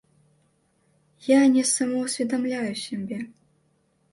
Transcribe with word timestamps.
Я 1.27 1.39
не 1.57 1.63
самаўсведамляю 1.73 2.73
сябе. 2.85 3.17